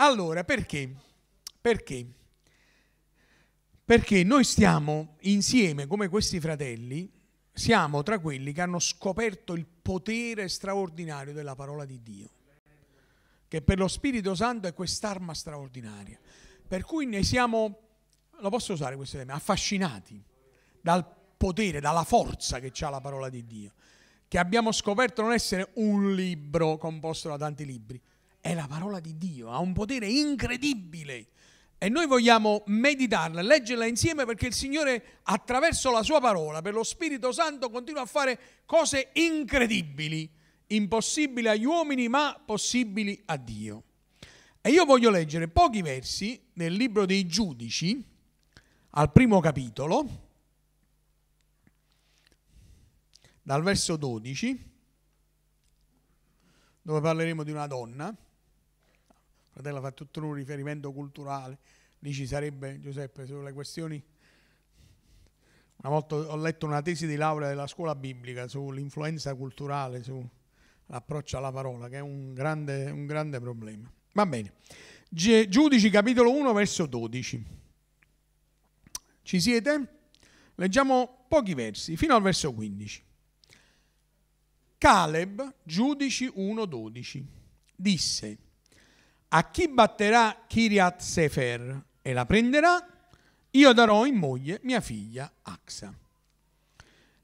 [0.00, 0.94] Allora, perché?
[1.60, 2.06] Perché?
[3.84, 7.10] Perché noi stiamo insieme come questi fratelli,
[7.52, 12.30] siamo tra quelli che hanno scoperto il potere straordinario della parola di Dio,
[13.48, 16.20] che per lo Spirito Santo è quest'arma straordinaria.
[16.68, 17.80] Per cui ne siamo,
[18.38, 20.22] lo posso usare questo tema, affascinati
[20.80, 21.04] dal
[21.36, 23.72] potere, dalla forza che ha la parola di Dio,
[24.28, 28.00] che abbiamo scoperto non essere un libro composto da tanti libri,
[28.40, 31.28] è la parola di Dio, ha un potere incredibile.
[31.80, 36.82] E noi vogliamo meditarla, leggerla insieme perché il Signore attraverso la sua parola, per lo
[36.82, 40.28] Spirito Santo, continua a fare cose incredibili,
[40.68, 43.82] impossibili agli uomini ma possibili a Dio.
[44.60, 48.04] E io voglio leggere pochi versi nel libro dei giudici,
[48.90, 50.26] al primo capitolo,
[53.40, 54.70] dal verso 12,
[56.82, 58.16] dove parleremo di una donna
[59.58, 61.58] fratello fa tutto un riferimento culturale,
[62.00, 64.00] lì ci sarebbe Giuseppe sulle questioni.
[65.78, 71.50] Una volta ho letto una tesi di laurea della scuola biblica sull'influenza culturale, sull'approccio alla
[71.50, 73.90] parola, che è un grande, un grande problema.
[74.12, 74.54] Va bene.
[75.08, 77.44] Giudici capitolo 1 verso 12.
[79.22, 79.98] Ci siete?
[80.54, 83.02] Leggiamo pochi versi, fino al verso 15.
[84.78, 87.24] Caleb, giudici 1-12,
[87.74, 88.38] disse
[89.28, 92.86] a chi batterà Kiriat Sefer e la prenderà,
[93.50, 95.92] io darò in moglie mia figlia Axa.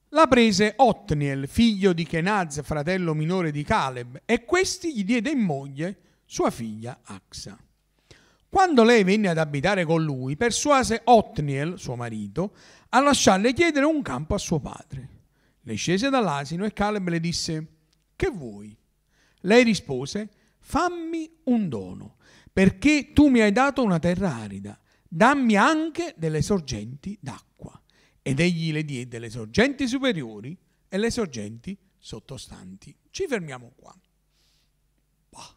[0.09, 5.41] La prese Otniel, figlio di Kenaz, fratello minore di Caleb, e questi gli diede in
[5.41, 7.59] moglie sua figlia Axa.
[8.49, 12.55] Quando lei venne ad abitare con lui, persuase Otniel, suo marito,
[12.91, 15.09] a lasciarle chiedere un campo a suo padre.
[15.63, 17.67] Le scese dall'asino e Caleb le disse,
[18.15, 18.77] che vuoi?
[19.41, 20.29] Lei rispose,
[20.65, 22.17] fammi un dono,
[22.51, 27.79] perché tu mi hai dato una terra arida, dammi anche delle sorgenti d'acqua.
[28.23, 30.57] Ed egli le diede le sorgenti superiori
[30.89, 32.97] e le sorgenti sottostanti.
[33.11, 33.95] Ci fermiamo qua.
[35.29, 35.57] Bah.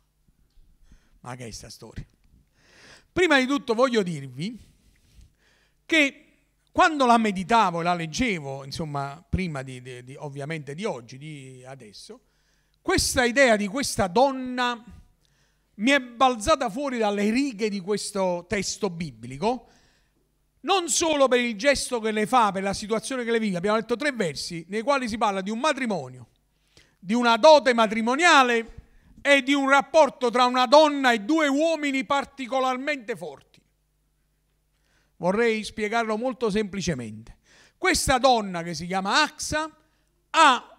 [1.21, 2.05] Ma che è questa storia?
[3.13, 4.59] Prima di tutto voglio dirvi
[5.85, 6.23] che
[6.69, 11.63] quando la meditavo e la leggevo, insomma, prima di, di, di, ovviamente di oggi, di
[11.65, 12.25] adesso,
[12.81, 14.96] questa idea di questa donna
[15.77, 19.67] mi è balzata fuori dalle righe di questo testo biblico,
[20.61, 23.77] non solo per il gesto che le fa, per la situazione che le vive, abbiamo
[23.77, 26.27] letto tre versi nei quali si parla di un matrimonio,
[26.99, 28.73] di una dote matrimoniale
[29.21, 33.61] e di un rapporto tra una donna e due uomini particolarmente forti.
[35.17, 37.37] Vorrei spiegarlo molto semplicemente.
[37.77, 39.69] Questa donna che si chiama Axa
[40.31, 40.76] ha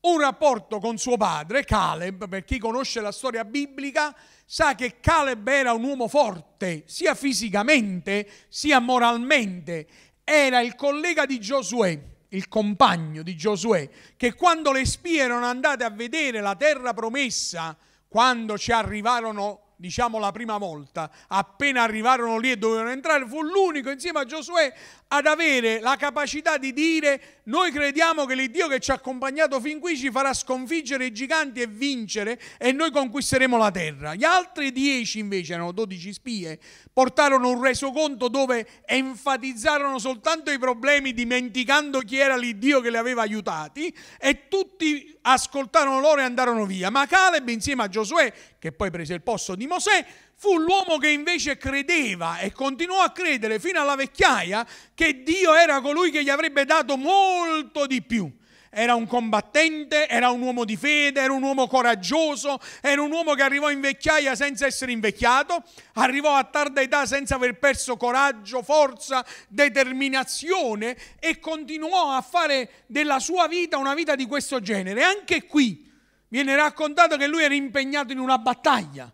[0.00, 4.14] un rapporto con suo padre, Caleb, per chi conosce la storia biblica,
[4.44, 9.86] sa che Caleb era un uomo forte, sia fisicamente sia moralmente.
[10.22, 11.98] Era il collega di Giosuè,
[12.28, 17.76] il compagno di Giosuè, che quando le spie erano andate a vedere la terra promessa,
[18.06, 23.90] quando ci arrivarono diciamo la prima volta, appena arrivarono lì e dovevano entrare, fu l'unico
[23.90, 24.74] insieme a Giosuè
[25.08, 29.78] ad avere la capacità di dire noi crediamo che l'Iddio che ci ha accompagnato fin
[29.80, 34.14] qui ci farà sconfiggere i giganti e vincere e noi conquisteremo la terra.
[34.14, 36.58] Gli altri dieci invece, erano dodici spie,
[36.92, 43.22] portarono un resoconto dove enfatizzarono soltanto i problemi dimenticando chi era l'Iddio che li aveva
[43.22, 46.90] aiutati e tutti ascoltarono loro e andarono via.
[46.90, 50.04] Ma Caleb insieme a Giosuè, che poi prese il posto di Mosè,
[50.40, 55.80] fu l'uomo che invece credeva e continuò a credere fino alla vecchiaia che Dio era
[55.80, 58.32] colui che gli avrebbe dato molto di più
[58.70, 63.34] era un combattente, era un uomo di fede, era un uomo coraggioso, era un uomo
[63.34, 68.62] che arrivò in vecchiaia senza essere invecchiato, arrivò a tarda età senza aver perso coraggio,
[68.62, 75.02] forza, determinazione e continuò a fare della sua vita una vita di questo genere.
[75.02, 75.90] Anche qui
[76.28, 79.10] viene raccontato che lui era impegnato in una battaglia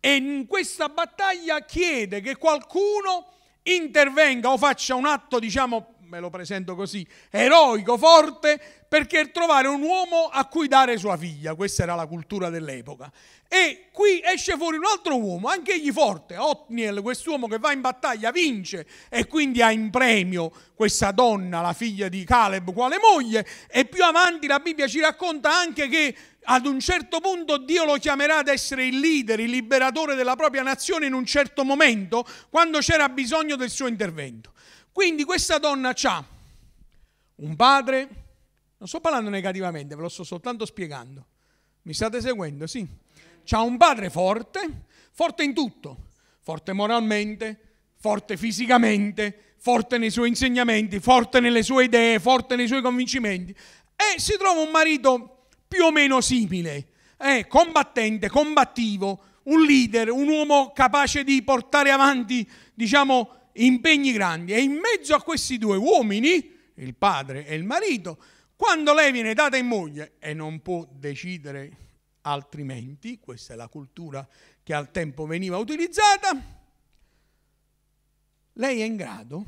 [0.00, 3.32] e in questa battaglia chiede che qualcuno
[3.62, 8.58] intervenga o faccia un atto, diciamo, me lo presento così, eroico, forte,
[8.88, 11.54] perché trovare un uomo a cui dare sua figlia.
[11.54, 13.12] Questa era la cultura dell'epoca.
[13.46, 17.82] E qui esce fuori un altro uomo, anche egli forte, Otniel, quest'uomo che va in
[17.82, 23.46] battaglia, vince e quindi ha in premio questa donna, la figlia di Caleb, quale moglie.
[23.68, 27.96] E più avanti la Bibbia ci racconta anche che ad un certo punto Dio lo
[27.96, 32.78] chiamerà ad essere il leader, il liberatore della propria nazione in un certo momento, quando
[32.78, 34.52] c'era bisogno del suo intervento.
[34.98, 36.24] Quindi questa donna ha
[37.36, 38.08] un padre,
[38.78, 41.24] non sto parlando negativamente, ve lo sto soltanto spiegando.
[41.82, 42.66] Mi state seguendo?
[42.66, 42.84] Sì.
[43.50, 46.06] Ha un padre forte, forte in tutto.
[46.42, 47.60] forte moralmente,
[47.94, 53.52] forte fisicamente, forte nei suoi insegnamenti, forte nelle sue idee, forte nei suoi convincimenti.
[53.94, 60.26] E si trova un marito più o meno simile, eh, combattente, combattivo, un leader, un
[60.26, 64.52] uomo capace di portare avanti, diciamo, impegni grandi.
[64.52, 68.22] E in mezzo a questi due uomini, il padre e il marito,
[68.56, 71.86] quando lei viene data in moglie e non può decidere
[72.22, 74.26] altrimenti, questa è la cultura
[74.62, 76.56] che al tempo veniva utilizzata,
[78.54, 79.44] lei è in grado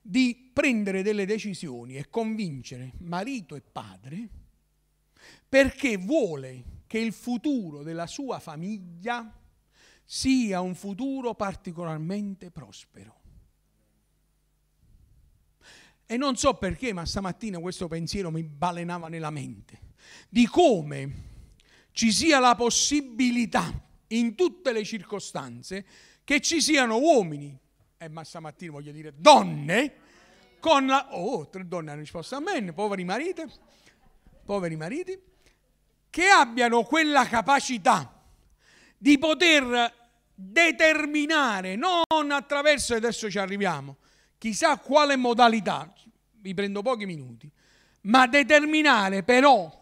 [0.00, 4.28] di prendere delle decisioni e convincere marito e padre
[5.48, 9.39] perché vuole che il futuro della sua famiglia
[10.12, 13.14] sia un futuro particolarmente prospero.
[16.04, 19.92] E non so perché, ma stamattina questo pensiero mi balenava nella mente
[20.28, 21.28] di come
[21.92, 23.72] ci sia la possibilità
[24.08, 25.86] in tutte le circostanze
[26.24, 27.56] che ci siano uomini,
[27.96, 29.94] e ma stamattina voglio dire donne,
[30.58, 31.14] con la...
[31.14, 33.44] Oh, tre donne hanno risposto a me, poveri mariti,
[34.44, 35.16] poveri mariti,
[36.10, 38.24] che abbiano quella capacità
[38.98, 39.99] di poter
[40.40, 43.98] determinare, non attraverso, adesso ci arriviamo,
[44.38, 45.92] chissà quale modalità,
[46.40, 47.50] vi prendo pochi minuti,
[48.02, 49.78] ma determinare però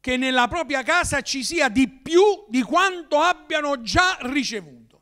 [0.00, 5.00] che nella propria casa ci sia di più di quanto abbiano già ricevuto.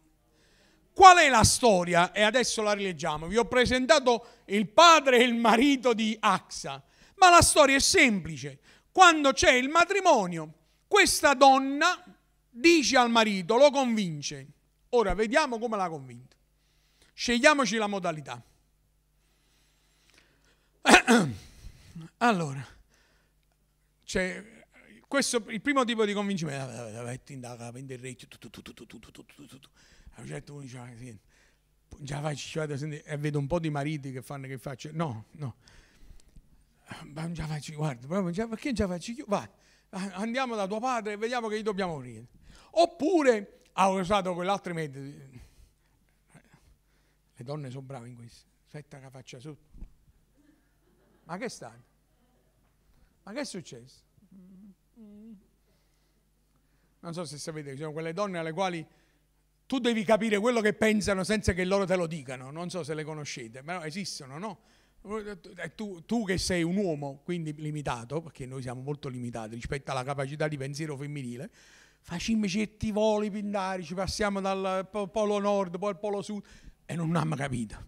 [0.92, 2.12] Qual è la storia?
[2.12, 3.26] E adesso la rileggiamo.
[3.26, 6.82] Vi ho presentato il padre e il marito di Axa,
[7.16, 8.58] ma la storia è semplice.
[8.92, 10.52] Quando c'è il matrimonio,
[10.86, 12.00] questa donna
[12.50, 14.46] dice al marito, lo convince.
[14.94, 16.36] Ora vediamo come l'ha convinto.
[17.14, 18.42] Scegliamoci la modalità.
[22.18, 22.66] Allora,
[24.04, 24.64] c'è
[25.08, 28.16] questo, il primo tipo di convincimento, a vendere il
[30.14, 31.16] A un certo punto diceva,
[31.98, 35.56] già faccio, e vedo un po' di mariti che fanno che faccio, no, no,
[37.04, 38.06] ma già faccio, guarda,
[38.46, 39.48] perché già faccio io, vai,
[39.90, 42.26] andiamo da tuo padre e vediamo che gli dobbiamo morire.
[42.72, 45.06] Oppure ha usato quell'altro metodo.
[47.34, 48.46] Le donne sono brave in questo.
[48.66, 49.70] Aspetta che faccia sotto.
[51.24, 51.82] Ma che è stato?
[53.22, 54.00] Ma che è successo?
[57.00, 58.86] Non so se sapete, ci sono quelle donne alle quali
[59.66, 62.50] tu devi capire quello che pensano senza che loro te lo dicano.
[62.50, 64.60] Non so se le conoscete, però esistono, no?
[65.74, 70.04] Tu, tu, che sei un uomo, quindi limitato, perché noi siamo molto limitati rispetto alla
[70.04, 71.50] capacità di pensiero femminile,
[72.02, 76.44] facciamo certi voli pindari, ci passiamo dal polo nord poi al polo sud
[76.84, 77.86] e non abbiamo capito.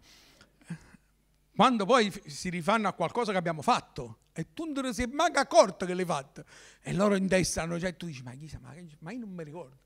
[1.54, 5.38] Quando poi si rifanno a qualcosa che abbiamo fatto e tu non ti sei manco
[5.38, 6.44] accorto che l'hai fatto
[6.80, 9.44] e loro in testa hanno, cioè tu dici ma chissà, ma, ma io non mi
[9.44, 9.78] ricordo.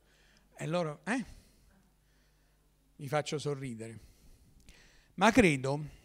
[0.56, 1.24] E loro, eh?
[2.96, 4.00] Mi faccio sorridere.
[5.14, 5.96] Ma credo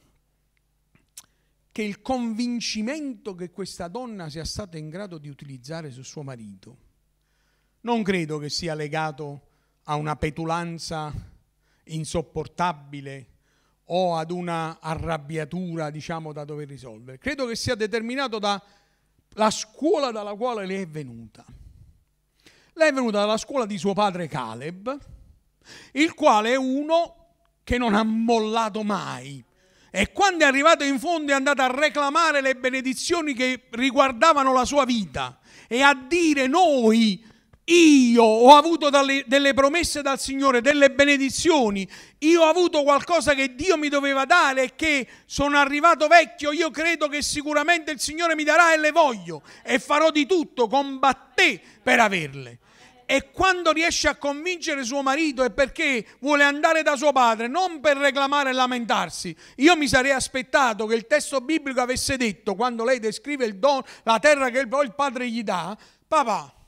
[1.72, 6.92] che il convincimento che questa donna sia stata in grado di utilizzare su suo marito
[7.84, 9.42] non credo che sia legato
[9.84, 11.12] a una petulanza
[11.86, 13.28] insopportabile
[13.86, 17.18] o ad una arrabbiatura, diciamo, da dover risolvere.
[17.18, 21.44] Credo che sia determinato dalla scuola dalla quale lei è venuta.
[22.74, 24.98] Lei è venuta dalla scuola di suo padre Caleb,
[25.92, 27.18] il quale è uno
[27.64, 29.44] che non ha mollato mai,
[29.92, 34.66] e quando è arrivato in fondo è andato a reclamare le benedizioni che riguardavano la
[34.66, 37.24] sua vita e a dire noi
[37.66, 41.88] io ho avuto delle promesse dal Signore, delle benedizioni,
[42.20, 46.70] io ho avuto qualcosa che Dio mi doveva dare e che sono arrivato vecchio, io
[46.72, 51.62] credo che sicuramente il Signore mi darà e le voglio e farò di tutto, combatté
[51.82, 52.58] per averle.
[53.06, 57.80] E quando riesce a convincere suo marito è perché vuole andare da suo padre, non
[57.80, 59.36] per reclamare e lamentarsi.
[59.58, 64.20] Io mi sarei aspettato che il testo biblico avesse detto, quando lei descrive don, la
[64.20, 65.78] terra che poi il padre gli dà,
[66.08, 66.63] papà,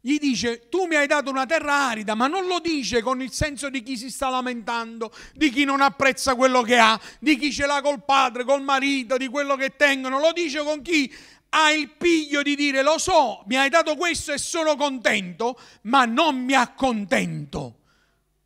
[0.00, 3.32] gli dice tu mi hai dato una terra arida, ma non lo dice con il
[3.32, 7.52] senso di chi si sta lamentando, di chi non apprezza quello che ha, di chi
[7.52, 11.12] ce l'ha col padre, col marito, di quello che tengono, lo dice con chi
[11.50, 16.04] ha il piglio di dire lo so, mi hai dato questo e sono contento, ma
[16.04, 17.76] non mi accontento.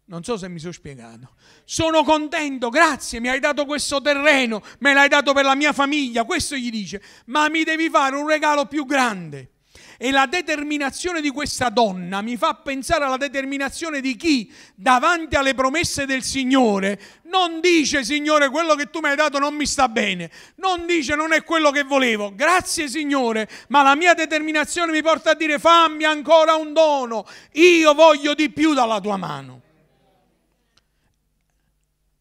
[0.07, 1.35] Non so se mi sono spiegato.
[1.65, 6.25] Sono contento, grazie, mi hai dato questo terreno, me l'hai dato per la mia famiglia,
[6.25, 9.54] questo gli dice, ma mi devi fare un regalo più grande.
[9.97, 15.55] E la determinazione di questa donna mi fa pensare alla determinazione di chi davanti alle
[15.55, 19.89] promesse del Signore non dice Signore quello che tu mi hai dato non mi sta
[19.89, 25.03] bene, non dice non è quello che volevo, grazie Signore, ma la mia determinazione mi
[25.03, 29.63] porta a dire fammi ancora un dono, io voglio di più dalla tua mano.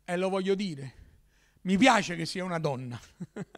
[0.06, 0.94] e lo voglio dire,
[1.62, 3.00] mi piace che sia una donna.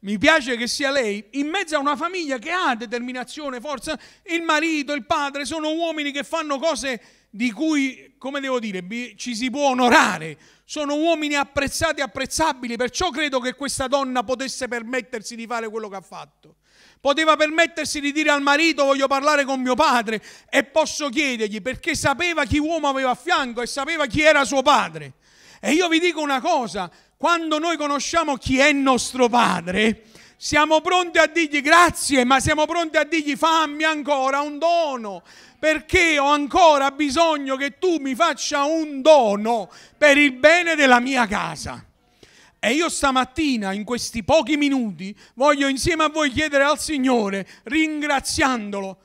[0.00, 3.98] mi piace che sia lei in mezzo a una famiglia che ha determinazione, forza.
[4.24, 7.00] Il marito, il padre sono uomini che fanno cose
[7.30, 8.84] di cui, come devo dire,
[9.16, 10.38] ci si può onorare.
[10.64, 15.88] Sono uomini apprezzati e apprezzabili, perciò credo che questa donna potesse permettersi di fare quello
[15.88, 16.56] che ha fatto.
[17.00, 21.94] Poteva permettersi di dire al marito voglio parlare con mio padre e posso chiedergli perché
[21.94, 25.14] sapeva chi uomo aveva a fianco e sapeva chi era suo padre.
[25.60, 30.04] E io vi dico una cosa, quando noi conosciamo chi è nostro padre,
[30.36, 35.24] siamo pronti a dirgli grazie, ma siamo pronti a dirgli fammi ancora un dono,
[35.58, 41.26] perché ho ancora bisogno che tu mi faccia un dono per il bene della mia
[41.26, 41.84] casa.
[42.60, 48.96] E io stamattina, in questi pochi minuti, voglio insieme a voi chiedere al Signore, ringraziandolo,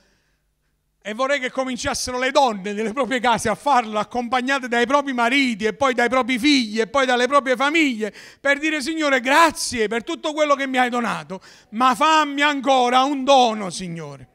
[1.06, 5.66] e vorrei che cominciassero le donne nelle proprie case a farlo, accompagnate dai propri mariti
[5.66, 10.06] e poi dai propri figli e poi dalle proprie famiglie, per dire Signore grazie per
[10.06, 11.42] tutto quello che mi hai donato,
[11.72, 14.30] ma fammi ancora un dono, Signore.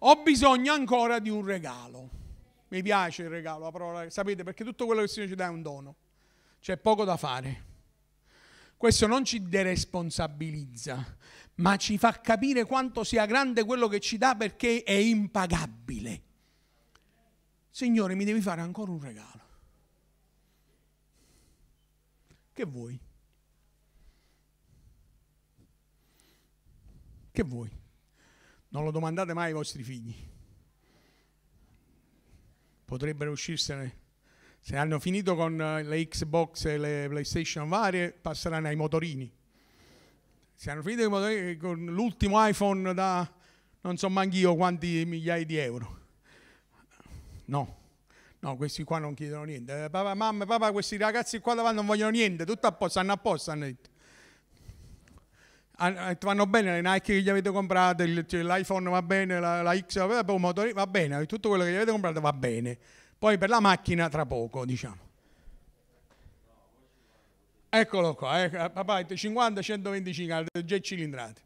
[0.00, 2.08] Ho bisogno ancora di un regalo.
[2.68, 5.44] Mi piace il regalo, la parola, sapete, perché tutto quello che il Signore ci dà
[5.44, 5.96] è un dono.
[6.62, 7.64] C'è poco da fare.
[8.78, 11.16] Questo non ci deresponsabilizza,
[11.56, 16.22] ma ci fa capire quanto sia grande quello che ci dà perché è impagabile.
[17.70, 19.44] Signore, mi devi fare ancora un regalo.
[22.52, 22.98] Che vuoi?
[27.30, 27.70] Che vuoi?
[28.68, 30.14] Non lo domandate mai ai vostri figli.
[32.84, 34.04] Potrebbero uscirsene.
[34.60, 39.30] Se hanno finito con eh, le Xbox e le PlayStation varie, passeranno ai motorini.
[40.56, 43.30] Se hanno finito con l'ultimo iPhone da
[43.82, 45.98] non so manco io quanti migliaia di euro.
[47.44, 47.76] No,
[48.40, 49.84] no, questi qua non chiedono niente.
[49.84, 53.12] Eh, papà, mamma, papà, questi ragazzi qua davanti non vogliono niente, tutto a posto, stanno
[53.12, 53.90] a posto, hanno detto.
[56.20, 59.98] Vanno bene le Nike che gli avete comprato, cioè, l'iPhone va bene, la, la X
[59.98, 62.78] va bene, tutto quello che gli avete comprato va bene.
[63.18, 65.05] Poi per la macchina tra poco, diciamo.
[67.78, 71.42] Eccolo qua, eh, papà, 50, 125, già cilindrati.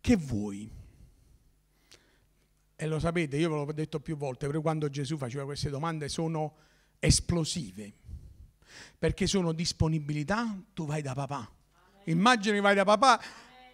[0.00, 0.68] Che vuoi?
[2.74, 6.08] E lo sapete, io ve l'ho detto più volte, però quando Gesù faceva queste domande
[6.08, 6.56] sono
[6.98, 7.92] esplosive,
[8.98, 11.48] perché sono disponibilità, tu vai da papà.
[12.04, 13.20] Immagini vai da papà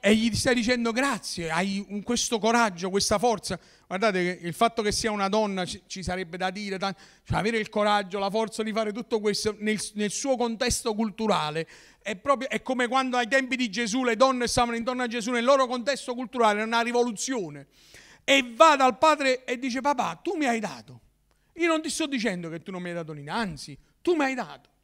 [0.00, 3.59] e gli stai dicendo grazie, hai questo coraggio, questa forza.
[3.87, 6.95] Guardate che il fatto che sia una donna ci, sarebbe da dire, cioè
[7.38, 11.67] avere il coraggio, la forza di fare tutto questo nel, nel suo contesto culturale
[12.00, 15.31] è, proprio, è come quando ai tempi di Gesù le donne stavano intorno a Gesù
[15.31, 17.67] nel loro contesto culturale, era una rivoluzione.
[18.25, 21.00] E va dal padre e dice papà, tu mi hai dato.
[21.55, 24.25] Io non ti sto dicendo che tu non mi hai dato niente, anzi, tu mi
[24.25, 24.75] hai dato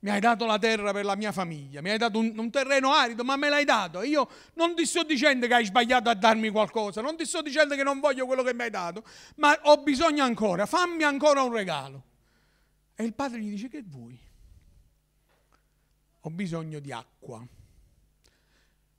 [0.00, 2.92] mi hai dato la terra per la mia famiglia, mi hai dato un, un, terreno
[2.92, 4.02] arido, ma me l'hai dato.
[4.02, 7.74] Io non ti sto dicendo che hai sbagliato a darmi qualcosa, non ti sto dicendo
[7.74, 9.04] che non voglio quello che mi hai dato,
[9.36, 12.04] ma ho bisogno ancora, fammi ancora un regalo.
[12.94, 14.18] E il padre gli dice che vuoi?
[16.20, 17.46] Ho bisogno di acqua.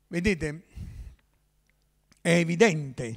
[0.07, 0.65] Vedete,
[2.21, 3.15] è evidente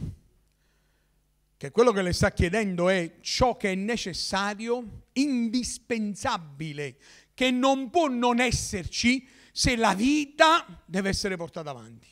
[1.58, 6.96] che quello che le sta chiedendo è ciò che è necessario, indispensabile
[7.34, 12.08] che non può non esserci se la vita deve essere portata avanti.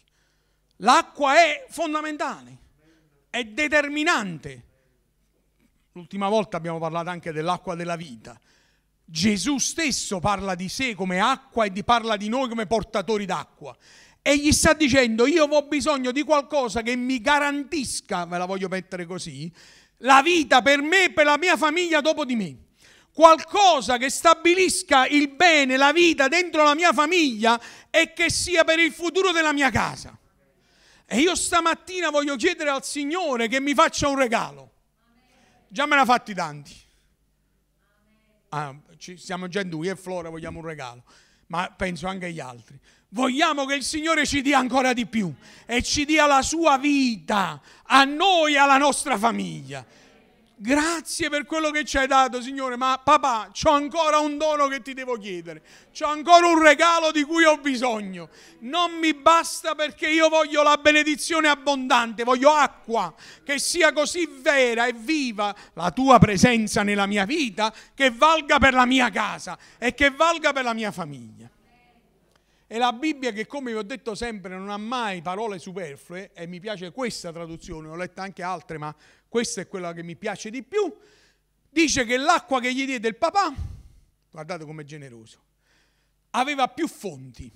[0.76, 2.58] L'acqua è fondamentale,
[3.30, 4.66] è determinante.
[5.92, 8.38] L'ultima volta abbiamo parlato anche dell'acqua della vita.
[9.04, 13.76] Gesù stesso parla di sé come acqua e parla di noi come portatori d'acqua.
[14.22, 18.68] E gli sta dicendo, io ho bisogno di qualcosa che mi garantisca, ve la voglio
[18.68, 19.52] mettere così,
[19.98, 22.56] la vita per me e per la mia famiglia dopo di me
[23.12, 28.78] qualcosa che stabilisca il bene, la vita dentro la mia famiglia e che sia per
[28.78, 30.16] il futuro della mia casa.
[31.06, 34.70] E io stamattina voglio chiedere al Signore che mi faccia un regalo.
[35.68, 36.74] Già me ne ha fatti tanti.
[38.48, 38.74] Ah,
[39.16, 41.04] siamo già in due, io e Flora vogliamo un regalo,
[41.48, 42.78] ma penso anche agli altri.
[43.08, 45.32] Vogliamo che il Signore ci dia ancora di più
[45.66, 49.84] e ci dia la sua vita a noi e alla nostra famiglia.
[50.62, 54.80] Grazie per quello che ci hai dato, Signore, ma papà, ho ancora un dono che
[54.80, 55.60] ti devo chiedere.
[56.02, 58.28] Ho ancora un regalo di cui ho bisogno.
[58.60, 64.86] Non mi basta perché io voglio la benedizione abbondante, voglio acqua che sia così vera
[64.86, 69.94] e viva la tua presenza nella mia vita che valga per la mia casa e
[69.94, 71.50] che valga per la mia famiglia.
[72.68, 76.46] E la Bibbia che come vi ho detto sempre non ha mai parole superflue e
[76.46, 78.94] mi piace questa traduzione, ho letto anche altre ma
[79.32, 80.94] questa è quella che mi piace di più,
[81.70, 83.72] dice che l'acqua che gli diede il papà
[84.30, 85.40] guardate com'è generoso,
[86.30, 87.50] aveva più fonti.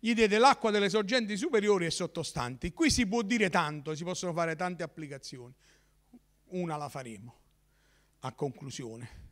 [0.00, 2.72] Gli diede l'acqua delle sorgenti superiori e sottostanti.
[2.72, 5.54] Qui si può dire tanto, si possono fare tante applicazioni.
[6.46, 7.34] Una la faremo
[8.20, 9.24] a conclusione.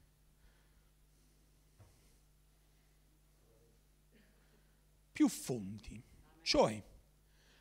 [5.12, 6.00] Più fonti.
[6.42, 6.82] Cioè,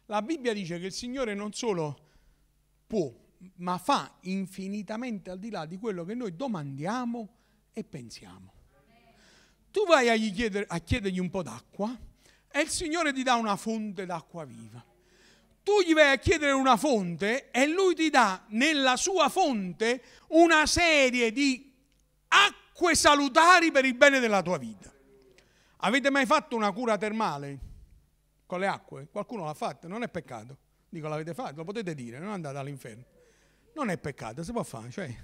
[0.06, 2.10] la Bibbia dice che il Signore non solo
[2.88, 3.12] può,
[3.56, 7.30] ma fa infinitamente al di là di quello che noi domandiamo
[7.74, 8.54] e pensiamo.
[9.72, 11.98] Tu vai a, chiedere, a chiedergli un po' d'acqua
[12.52, 14.86] e il Signore ti dà una fonte d'acqua viva.
[15.64, 20.66] Tu gli vai a chiedere una fonte e lui ti dà nella sua fonte una
[20.66, 21.74] serie di
[22.28, 24.94] acque salutari per il bene della tua vita.
[25.78, 27.60] Avete mai fatto una cura termale
[28.46, 29.08] con le acque?
[29.10, 29.88] Qualcuno l'ha fatta?
[29.88, 30.58] Non è peccato.
[30.90, 31.56] Dico, l'avete fatto?
[31.56, 33.04] Lo potete dire, non andate all'inferno.
[33.74, 34.92] Non è peccato, si può fare.
[34.92, 35.16] Cioè,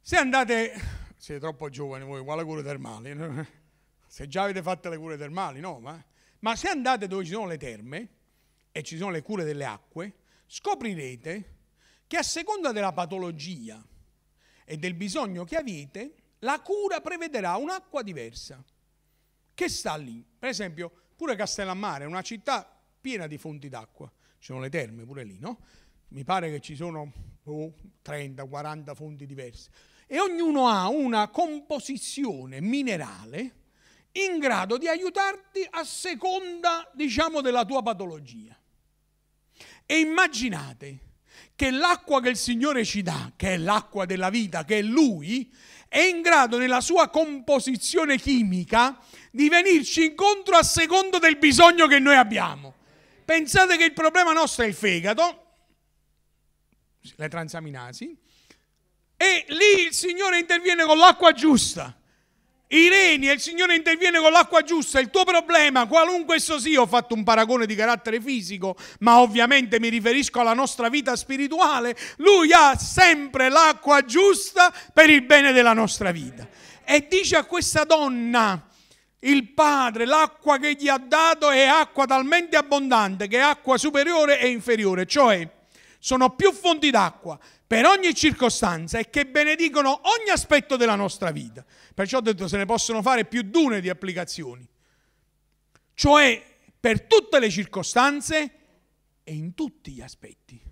[0.00, 0.72] se andate,
[1.16, 3.64] siete troppo giovani voi, quale cura termale?
[4.06, 6.02] Se già avete fatto le cure termali, no, ma,
[6.40, 8.08] ma se andate dove ci sono le terme
[8.72, 10.14] e ci sono le cure delle acque,
[10.46, 11.54] scoprirete
[12.06, 13.84] che a seconda della patologia
[14.64, 18.62] e del bisogno che avete, la cura prevederà un'acqua diversa
[19.54, 20.24] che sta lì.
[20.38, 25.04] Per esempio, pure Castellammare è una città piena di fonti d'acqua, ci sono le terme
[25.04, 25.60] pure lì, no?
[26.08, 27.12] Mi pare che ci sono
[27.44, 29.70] oh, 30-40 fonti diverse
[30.06, 33.64] e ognuno ha una composizione minerale
[34.12, 38.56] in grado di aiutarti a seconda, diciamo, della tua patologia.
[39.84, 41.00] E immaginate
[41.54, 45.52] che l'acqua che il Signore ci dà, che è l'acqua della vita, che è Lui,
[45.88, 48.98] è in grado nella sua composizione chimica
[49.30, 52.74] di venirci incontro a secondo del bisogno che noi abbiamo.
[53.24, 55.45] Pensate che il problema nostro è il fegato,
[57.16, 58.16] le transaminasi,
[59.16, 61.96] e lì il Signore interviene con l'acqua giusta.
[62.68, 66.80] I reni e il Signore interviene con l'acqua giusta, il tuo problema, qualunque esso sia,
[66.80, 71.96] ho fatto un paragone di carattere fisico, ma ovviamente mi riferisco alla nostra vita spirituale,
[72.16, 76.48] Lui ha sempre l'acqua giusta per il bene della nostra vita.
[76.84, 78.68] E dice a questa donna,
[79.20, 84.40] il Padre, l'acqua che gli ha dato è acqua talmente abbondante che è acqua superiore
[84.40, 85.48] e inferiore, cioè
[86.06, 91.66] sono più fonti d'acqua per ogni circostanza e che benedicono ogni aspetto della nostra vita.
[91.92, 94.64] Perciò ho detto se ne possono fare più di una di applicazioni.
[95.94, 98.50] Cioè per tutte le circostanze
[99.24, 100.62] e in tutti gli aspetti.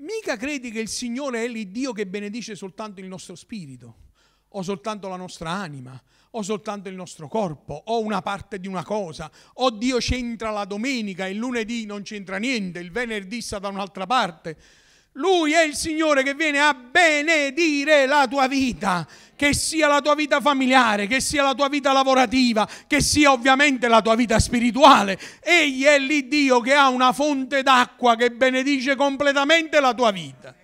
[0.00, 3.96] Mica credi che il Signore è l'Iddio che benedice soltanto il nostro spirito,
[4.56, 8.84] o soltanto la nostra anima, o soltanto il nostro corpo, o una parte di una
[8.84, 13.68] cosa, o Dio c'entra la domenica, il lunedì non c'entra niente, il venerdì sta da
[13.68, 14.56] un'altra parte.
[15.12, 20.14] Lui è il Signore che viene a benedire la tua vita, che sia la tua
[20.14, 25.18] vita familiare, che sia la tua vita lavorativa, che sia ovviamente la tua vita spirituale.
[25.40, 30.54] Egli è l'Iddio che ha una fonte d'acqua che benedice completamente la tua vita.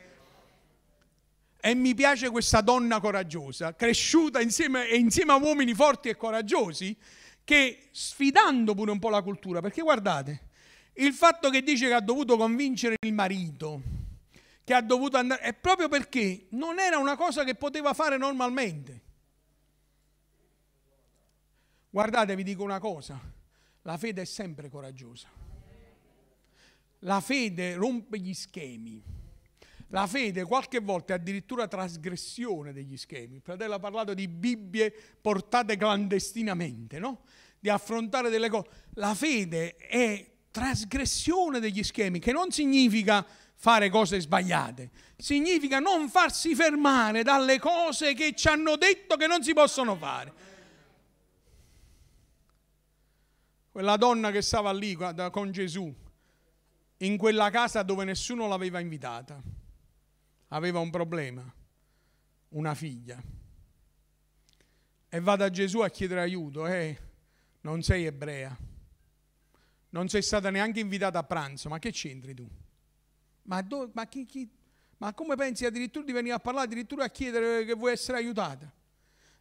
[1.65, 6.97] E mi piace questa donna coraggiosa, cresciuta insieme, insieme a uomini forti e coraggiosi,
[7.45, 10.49] che sfidando pure un po' la cultura, perché guardate,
[10.95, 13.81] il fatto che dice che ha dovuto convincere il marito,
[14.65, 19.01] che ha dovuto andare, è proprio perché non era una cosa che poteva fare normalmente.
[21.91, 23.21] Guardate, vi dico una cosa,
[23.83, 25.29] la fede è sempre coraggiosa.
[27.05, 29.21] La fede rompe gli schemi.
[29.93, 33.37] La fede qualche volta è addirittura trasgressione degli schemi.
[33.37, 37.21] Il fratello ha parlato di Bibbie portate clandestinamente, no?
[37.61, 38.69] Di affrontare delle cose.
[38.95, 43.25] La fede è trasgressione degli schemi, che non significa
[43.55, 49.43] fare cose sbagliate, significa non farsi fermare dalle cose che ci hanno detto che non
[49.43, 50.33] si possono fare.
[53.71, 54.97] Quella donna che stava lì
[55.31, 55.95] con Gesù,
[56.97, 59.61] in quella casa dove nessuno l'aveva invitata,
[60.53, 61.53] aveva un problema,
[62.51, 63.21] una figlia.
[65.09, 66.99] E va da Gesù a chiedere aiuto, eh,
[67.63, 68.57] non sei ebrea,
[69.91, 72.49] non sei stata neanche invitata a pranzo, ma che c'entri tu?
[73.45, 74.49] Ma, do, ma, chi, chi,
[74.99, 78.71] ma come pensi addirittura di venire a parlare, addirittura a chiedere che vuoi essere aiutata?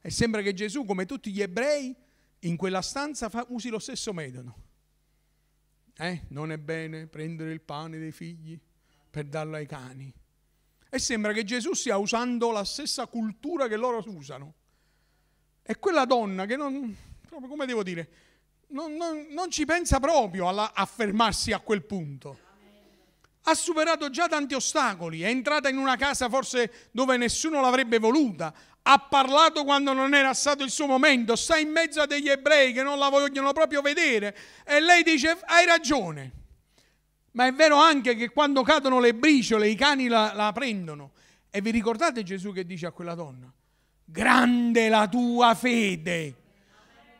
[0.01, 1.95] E sembra che Gesù, come tutti gli ebrei,
[2.39, 4.69] in quella stanza fa, usi lo stesso metodo.
[5.95, 6.23] Eh?
[6.29, 8.59] Non è bene prendere il pane dei figli
[9.09, 10.11] per darlo ai cani.
[10.93, 14.53] E sembra che Gesù stia usando la stessa cultura che loro usano.
[15.63, 16.95] E quella donna che non,
[17.29, 18.09] come devo dire,
[18.67, 22.49] non, non, non ci pensa proprio a fermarsi a quel punto
[23.43, 28.53] ha superato già tanti ostacoli, è entrata in una casa forse dove nessuno l'avrebbe voluta,
[28.83, 32.73] ha parlato quando non era stato il suo momento, sta in mezzo a degli ebrei
[32.73, 36.39] che non la vogliono proprio vedere e lei dice hai ragione.
[37.31, 41.11] Ma è vero anche che quando cadono le briciole i cani la, la prendono.
[41.49, 43.51] E vi ricordate Gesù che dice a quella donna?
[44.03, 46.35] Grande la tua fede.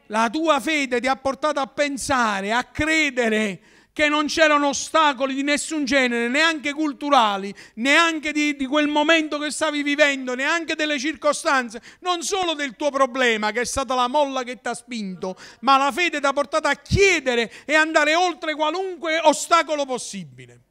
[0.08, 3.62] La tua fede ti ha portato a pensare, a credere
[3.94, 9.52] che non c'erano ostacoli di nessun genere, neanche culturali, neanche di, di, quel momento che
[9.52, 14.44] stavi vivendo, neanche delle circostanze, non solo del tuo problema che è stata la molla
[14.44, 18.56] che ti ha spinto, ma la fede ti ha portato a chiedere e andare oltre
[18.56, 20.62] qualunque ostacolo possibile.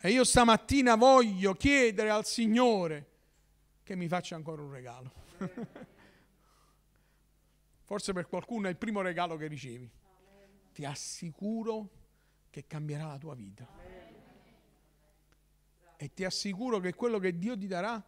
[0.00, 3.06] E io stamattina voglio chiedere al Signore
[3.84, 5.12] che mi faccia ancora un regalo.
[7.84, 9.88] Forse per qualcuno è il primo regalo che ricevi
[10.74, 11.88] ti assicuro
[12.50, 13.66] che cambierà la tua vita.
[15.96, 18.04] E ti assicuro che quello che Dio ti darà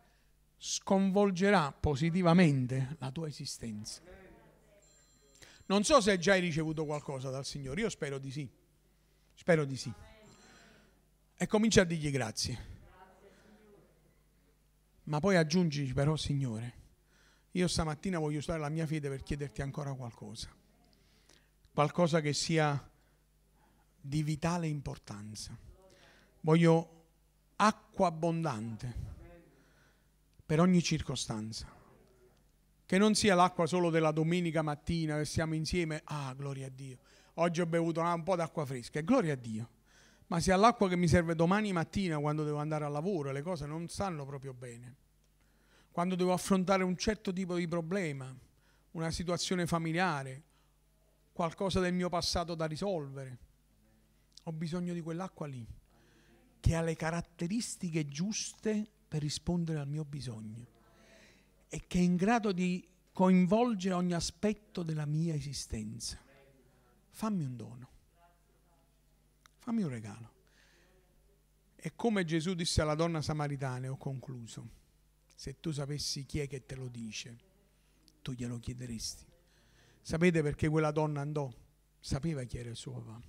[0.59, 4.03] sconvolgerà positivamente la tua esistenza.
[5.67, 8.49] Non so se già hai ricevuto qualcosa dal Signore, io spero di sì.
[9.35, 9.93] Spero di sì.
[11.37, 12.75] E comincia a dirgli grazie.
[15.05, 16.75] Ma poi aggiungi però, Signore,
[17.53, 20.65] io stamattina voglio usare la mia fede per chiederti ancora qualcosa
[21.77, 22.91] qualcosa che sia
[24.01, 25.55] di vitale importanza.
[26.41, 27.05] Voglio
[27.57, 28.95] acqua abbondante
[30.47, 31.71] per ogni circostanza.
[32.87, 36.97] Che non sia l'acqua solo della domenica mattina che siamo insieme, ah, gloria a Dio.
[37.35, 39.69] Oggi ho bevuto un po' d'acqua fresca, gloria a Dio.
[40.29, 43.43] Ma sia l'acqua che mi serve domani mattina quando devo andare al lavoro e le
[43.43, 44.97] cose non stanno proprio bene.
[45.91, 48.35] Quando devo affrontare un certo tipo di problema,
[48.93, 50.43] una situazione familiare,
[51.37, 53.39] qualcosa del mio passato da risolvere.
[54.45, 55.67] Ho bisogno di quell'acqua lì,
[56.61, 60.67] che ha le caratteristiche giuste per rispondere al mio bisogno
[61.69, 66.19] e che è in grado di coinvolgere ogni aspetto della mia esistenza.
[67.11, 67.91] Fammi un dono,
[69.59, 70.33] fammi un regalo.
[71.77, 74.71] E come Gesù disse alla donna samaritana, ho concluso,
[75.35, 77.39] se tu sapessi chi è che te lo dice,
[78.23, 79.35] tu glielo chiederesti.
[80.07, 81.53] Sapete perché quella donna andò?
[81.99, 83.21] Sapeva chi era il suo papà.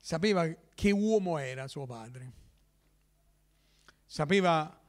[0.00, 2.32] Sapeva che uomo era suo padre.
[4.04, 4.80] Sapeva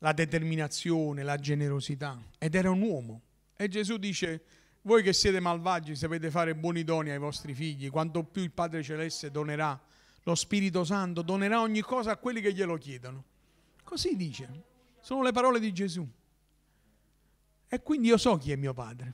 [0.00, 3.22] la determinazione, la generosità ed era un uomo.
[3.56, 4.44] E Gesù dice,
[4.82, 8.82] voi che siete malvagi sapete fare buoni doni ai vostri figli, quanto più il Padre
[8.82, 9.80] Celeste donerà,
[10.24, 13.24] lo Spirito Santo donerà ogni cosa a quelli che glielo chiedono.
[13.82, 14.62] Così dice,
[15.00, 16.06] sono le parole di Gesù.
[17.74, 19.12] E quindi io so chi è mio padre.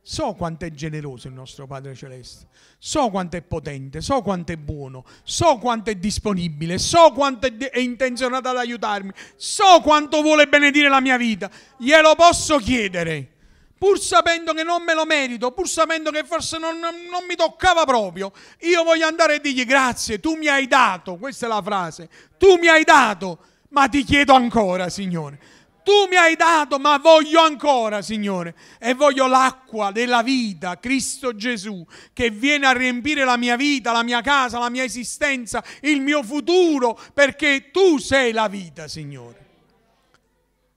[0.00, 2.46] So quanto è generoso il nostro Padre Celeste,
[2.78, 7.54] so quanto è potente, so quanto è buono, so quanto è disponibile, so quanto è,
[7.56, 11.48] è, intenzionato ad aiutarmi, so quanto vuole benedire la mia vita.
[11.76, 13.28] Glielo posso chiedere,
[13.76, 17.84] pur sapendo che non me lo merito, pur sapendo che forse non, non mi toccava
[17.84, 18.32] proprio.
[18.60, 22.56] Io voglio andare e dirgli grazie, tu mi hai dato, questa è la frase, tu
[22.56, 23.38] mi hai dato,
[23.68, 28.56] ma ti chiedo ancora, Signore tu mi hai dato, ma voglio ancora, Signore.
[28.78, 34.02] E voglio l'acqua della vita, Cristo Gesù, che viene a riempire la mia vita, la
[34.02, 39.40] mia casa, la mia esistenza, il mio futuro, perché tu sei la vita, Signore.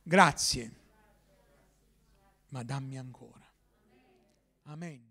[0.03, 0.71] Grazie,
[2.49, 3.33] ma dammi ancora.
[4.65, 5.04] Amen.